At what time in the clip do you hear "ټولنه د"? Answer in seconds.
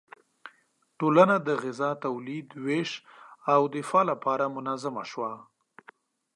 0.99-1.49